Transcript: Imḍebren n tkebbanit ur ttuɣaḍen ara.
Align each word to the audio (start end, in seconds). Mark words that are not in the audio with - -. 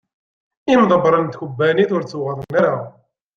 Imḍebren 0.73 1.23
n 1.25 1.27
tkebbanit 1.31 1.91
ur 1.95 2.03
ttuɣaḍen 2.03 2.51
ara. 2.59 2.75